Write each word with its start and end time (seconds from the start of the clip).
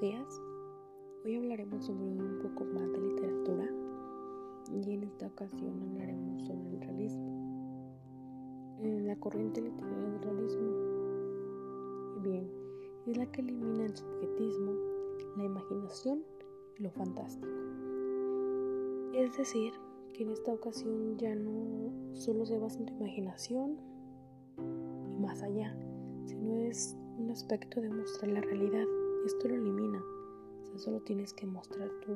días. 0.00 0.40
Hoy 1.24 1.36
hablaremos 1.36 1.84
sobre 1.84 2.02
un 2.04 2.38
poco 2.42 2.64
más 2.64 2.90
de 2.90 3.00
literatura 3.00 3.68
y 4.72 4.94
en 4.94 5.04
esta 5.04 5.26
ocasión 5.26 5.78
hablaremos 5.82 6.42
sobre 6.46 6.70
el 6.70 6.80
realismo. 6.80 7.98
En 8.80 9.06
la 9.06 9.16
corriente 9.16 9.60
literaria 9.60 10.08
del 10.08 10.22
realismo, 10.22 10.70
bien, 12.22 12.50
es 13.06 13.16
la 13.18 13.30
que 13.30 13.42
elimina 13.42 13.84
el 13.84 13.94
subjetismo, 13.94 14.72
la 15.36 15.44
imaginación 15.44 16.22
y 16.78 16.82
lo 16.82 16.90
fantástico. 16.92 17.48
Es 19.12 19.36
decir, 19.36 19.74
que 20.14 20.22
en 20.22 20.30
esta 20.30 20.54
ocasión 20.54 21.18
ya 21.18 21.34
no 21.34 21.92
solo 22.14 22.46
se 22.46 22.58
basa 22.58 22.78
en 22.78 22.86
tu 22.86 22.94
imaginación 22.94 23.76
y 25.10 25.16
más 25.18 25.42
allá, 25.42 25.76
sino 26.24 26.56
es 26.56 26.96
un 27.18 27.30
aspecto 27.30 27.82
de 27.82 27.90
mostrar 27.90 28.30
la 28.30 28.40
realidad 28.40 28.86
esto 29.24 29.48
lo 29.48 29.54
elimina. 29.54 30.02
Solo 30.76 31.00
tienes 31.00 31.32
que 31.34 31.46
mostrar 31.46 31.90
tu, 32.00 32.12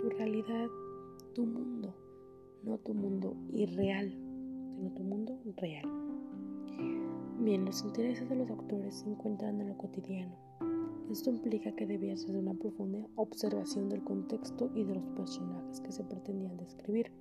tu 0.00 0.10
realidad, 0.10 0.68
tu 1.34 1.46
mundo, 1.46 1.94
no 2.62 2.78
tu 2.78 2.94
mundo 2.94 3.36
irreal, 3.52 4.10
sino 4.74 4.90
tu 4.92 5.02
mundo 5.02 5.38
real. 5.56 5.86
Bien, 7.40 7.64
los 7.64 7.84
intereses 7.84 8.28
de 8.28 8.36
los 8.36 8.50
autores 8.50 8.96
se 8.96 9.08
encuentran 9.08 9.60
en 9.60 9.68
lo 9.68 9.78
cotidiano. 9.78 10.34
Esto 11.10 11.30
implica 11.30 11.72
que 11.72 11.86
debías 11.86 12.24
hacer 12.24 12.36
una 12.36 12.52
profunda 12.54 13.06
observación 13.16 13.88
del 13.88 14.04
contexto 14.04 14.70
y 14.74 14.84
de 14.84 14.96
los 14.96 15.04
personajes 15.10 15.80
que 15.80 15.92
se 15.92 16.04
pretendían 16.04 16.56
describir, 16.56 17.12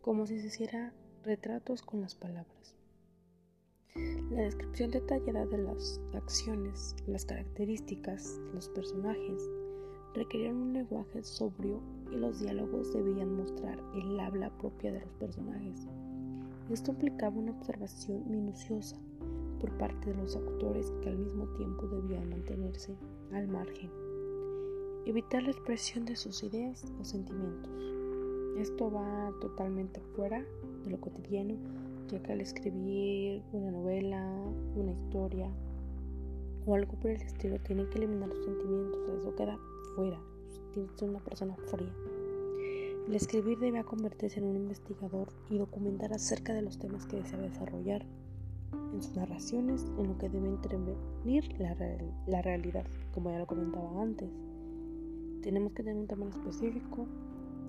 como 0.00 0.26
si 0.26 0.38
se 0.38 0.48
hiciera 0.48 0.92
retratos 1.24 1.82
con 1.82 2.00
las 2.00 2.14
palabras. 2.14 2.76
La 3.94 4.44
descripción 4.44 4.90
detallada 4.90 5.44
de 5.44 5.58
las 5.58 6.00
acciones, 6.14 6.96
las 7.06 7.26
características 7.26 8.40
los 8.54 8.66
personajes 8.70 9.50
requerían 10.14 10.56
un 10.56 10.72
lenguaje 10.72 11.22
sobrio 11.22 11.82
y 12.10 12.16
los 12.16 12.40
diálogos 12.40 12.94
debían 12.94 13.36
mostrar 13.36 13.78
el 13.94 14.18
habla 14.18 14.50
propia 14.56 14.90
de 14.92 15.00
los 15.00 15.12
personajes. 15.14 15.86
Esto 16.70 16.92
implicaba 16.92 17.36
una 17.36 17.52
observación 17.52 18.22
minuciosa 18.30 18.96
por 19.60 19.70
parte 19.76 20.10
de 20.10 20.16
los 20.16 20.34
actores 20.34 20.90
que 21.02 21.10
al 21.10 21.18
mismo 21.18 21.46
tiempo 21.58 21.86
debían 21.88 22.30
mantenerse 22.30 22.96
al 23.32 23.48
margen. 23.48 23.90
Evitar 25.04 25.42
la 25.42 25.50
expresión 25.50 26.06
de 26.06 26.16
sus 26.16 26.42
ideas 26.42 26.84
o 26.98 27.04
sentimientos. 27.04 27.70
Esto 28.56 28.90
va 28.90 29.30
totalmente 29.42 30.00
fuera 30.16 30.42
de 30.84 30.90
lo 30.90 30.98
cotidiano 31.00 31.54
ya 32.12 32.22
que 32.22 32.32
al 32.32 32.40
escribir 32.40 33.42
una 33.52 33.70
novela, 33.70 34.22
una 34.76 34.92
historia 34.92 35.50
o 36.66 36.74
algo 36.74 36.92
por 37.00 37.10
el 37.10 37.22
estilo 37.22 37.58
tienen 37.60 37.88
que 37.90 37.98
eliminar 37.98 38.28
los 38.28 38.44
sentimientos, 38.44 39.00
eso 39.18 39.34
queda 39.34 39.58
fuera, 39.96 40.20
tiene 40.72 40.88
que 40.88 40.98
ser 40.98 41.08
una 41.08 41.20
persona 41.20 41.56
fría. 41.70 41.92
El 43.08 43.14
escribir 43.14 43.58
debe 43.58 43.82
convertirse 43.82 44.38
en 44.38 44.46
un 44.46 44.56
investigador 44.56 45.28
y 45.50 45.58
documentar 45.58 46.12
acerca 46.12 46.52
de 46.52 46.62
los 46.62 46.78
temas 46.78 47.06
que 47.06 47.16
desea 47.16 47.38
desarrollar 47.38 48.06
en 48.92 49.02
sus 49.02 49.16
narraciones, 49.16 49.86
en 49.98 50.08
lo 50.08 50.18
que 50.18 50.28
debe 50.28 50.48
intervenir 50.48 51.58
la, 51.58 51.74
la 52.26 52.42
realidad, 52.42 52.86
como 53.12 53.30
ya 53.30 53.38
lo 53.38 53.46
comentaba 53.46 54.02
antes. 54.02 54.30
Tenemos 55.42 55.72
que 55.72 55.82
tener 55.82 55.96
un 55.96 56.06
tema 56.06 56.28
específico 56.28 57.06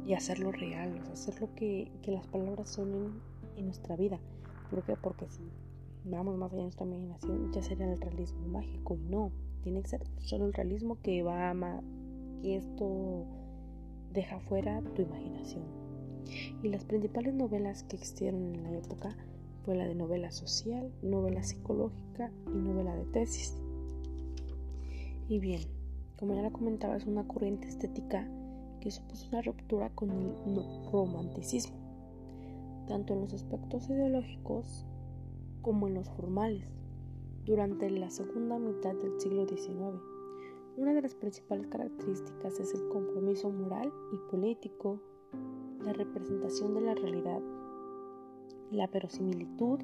y 0.05 0.13
hacerlo 0.13 0.51
real, 0.51 0.99
o 1.01 1.03
sea, 1.03 1.13
hacer 1.13 1.41
lo 1.41 1.55
que, 1.55 1.91
que 2.03 2.11
las 2.11 2.27
palabras 2.27 2.69
sonen 2.69 3.13
en 3.55 3.65
nuestra 3.65 3.95
vida. 3.95 4.19
¿Por 4.69 4.83
qué? 4.83 4.95
Porque 4.95 5.27
si 5.29 5.41
vamos 6.05 6.37
más 6.37 6.51
allá 6.51 6.57
de 6.57 6.63
nuestra 6.63 6.85
imaginación, 6.85 7.51
ya 7.51 7.61
sería 7.61 7.91
el 7.91 8.01
realismo 8.01 8.47
mágico 8.47 8.95
y 8.95 9.09
no. 9.09 9.31
Tiene 9.61 9.81
que 9.81 9.89
ser 9.89 10.03
solo 10.17 10.45
el 10.45 10.53
realismo 10.53 10.97
que 11.01 11.23
va 11.23 11.51
a 11.51 11.81
que 12.41 12.57
esto 12.57 13.25
deja 14.11 14.39
fuera 14.41 14.81
tu 14.95 15.01
imaginación. 15.01 15.63
Y 16.61 16.69
las 16.69 16.83
principales 16.85 17.33
novelas 17.33 17.83
que 17.83 17.95
existieron 17.95 18.55
en 18.55 18.63
la 18.63 18.77
época 18.77 19.15
fue 19.63 19.75
la 19.75 19.85
de 19.85 19.95
novela 19.95 20.31
social, 20.31 20.91
novela 21.01 21.43
psicológica 21.43 22.31
y 22.47 22.57
novela 22.57 22.95
de 22.95 23.05
tesis. 23.05 23.55
Y 25.29 25.39
bien, 25.39 25.61
como 26.17 26.35
ya 26.35 26.41
lo 26.41 26.51
comentaba, 26.51 26.97
es 26.97 27.05
una 27.05 27.25
corriente 27.25 27.67
estética 27.67 28.27
que 28.81 28.91
supuso 28.91 29.29
una 29.29 29.41
ruptura 29.41 29.89
con 29.91 30.11
el 30.11 30.35
romanticismo 30.91 31.82
tanto 32.87 33.13
en 33.13 33.21
los 33.21 33.33
aspectos 33.33 33.89
ideológicos 33.89 34.85
como 35.61 35.87
en 35.87 35.95
los 35.95 36.09
formales, 36.09 36.67
durante 37.45 37.89
la 37.89 38.09
segunda 38.09 38.57
mitad 38.59 38.95
del 38.95 39.19
siglo 39.19 39.47
XIX. 39.47 39.99
Una 40.77 40.93
de 40.93 41.01
las 41.01 41.13
principales 41.15 41.67
características 41.67 42.59
es 42.59 42.73
el 42.73 42.87
compromiso 42.89 43.49
moral 43.51 43.91
y 44.11 44.17
político, 44.31 44.99
la 45.83 45.93
representación 45.93 46.73
de 46.73 46.81
la 46.81 46.95
realidad, 46.95 47.41
la 48.71 48.87
verosimilitud 48.87 49.79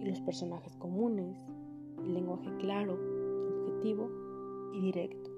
y 0.00 0.06
los 0.06 0.20
personajes 0.22 0.74
comunes, 0.76 1.36
el 2.04 2.14
lenguaje 2.14 2.50
claro, 2.58 2.98
objetivo 3.64 4.08
y 4.72 4.80
directo. 4.80 5.30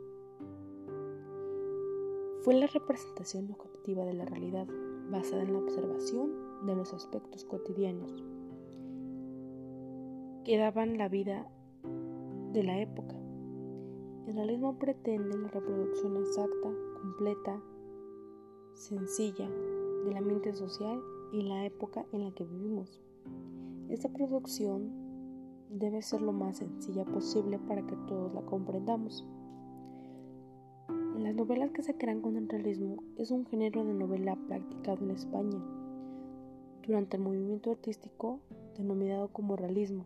Fue 2.42 2.54
la 2.54 2.66
representación 2.66 3.50
objetiva 3.50 4.04
de 4.04 4.15
la 4.15 4.25
realidad 4.25 4.66
basada 5.10 5.42
en 5.42 5.52
la 5.52 5.58
observación 5.58 6.30
de 6.66 6.74
los 6.74 6.92
aspectos 6.92 7.44
cotidianos 7.44 8.24
que 10.44 10.56
daban 10.56 10.96
la 10.96 11.08
vida 11.08 11.46
de 12.52 12.62
la 12.62 12.80
época. 12.80 13.14
El 14.26 14.34
realismo 14.34 14.78
pretende 14.78 15.36
la 15.36 15.48
reproducción 15.48 16.16
exacta, 16.16 16.72
completa, 17.02 17.62
sencilla 18.72 19.47
del 20.06 20.16
ambiente 20.16 20.54
social 20.54 21.02
y 21.32 21.42
la 21.42 21.66
época 21.66 22.06
en 22.12 22.24
la 22.24 22.30
que 22.32 22.44
vivimos. 22.44 23.02
Esta 23.91 24.08
producción 24.08 24.91
debe 25.68 26.00
ser 26.00 26.22
lo 26.22 26.32
más 26.32 26.56
sencilla 26.58 27.04
posible 27.04 27.58
para 27.58 27.86
que 27.86 27.97
todos 28.06 28.32
la 28.32 28.42
comprendamos. 28.42 29.26
Las 31.38 31.47
novelas 31.47 31.71
que 31.71 31.84
se 31.84 31.97
crean 31.97 32.21
con 32.21 32.37
el 32.37 32.49
realismo 32.49 32.97
es 33.16 33.31
un 33.31 33.47
género 33.47 33.84
de 33.84 33.94
novela 33.94 34.37
practicado 34.49 35.04
en 35.04 35.12
España 35.12 35.62
durante 36.84 37.16
el 37.16 37.22
movimiento 37.22 37.71
artístico 37.71 38.41
denominado 38.76 39.28
como 39.28 39.54
realismo, 39.54 40.04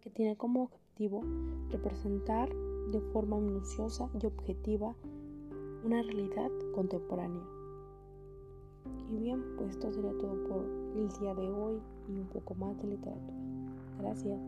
que 0.00 0.08
tiene 0.08 0.36
como 0.36 0.62
objetivo 0.62 1.24
representar 1.70 2.48
de 2.92 3.00
forma 3.12 3.40
minuciosa 3.40 4.08
y 4.22 4.26
objetiva 4.26 4.94
una 5.84 6.00
realidad 6.00 6.52
contemporánea. 6.76 7.42
Y 9.10 9.16
bien, 9.16 9.42
pues 9.58 9.70
esto 9.70 9.92
sería 9.92 10.16
todo 10.16 10.44
por 10.44 10.64
el 10.94 11.08
día 11.18 11.34
de 11.34 11.50
hoy 11.50 11.80
y 12.08 12.20
un 12.20 12.28
poco 12.28 12.54
más 12.54 12.80
de 12.80 12.86
literatura. 12.86 13.34
Gracias. 13.98 14.38